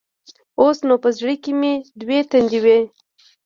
[0.61, 2.79] اوس نو په زړه کښې مې دوې تندې وې.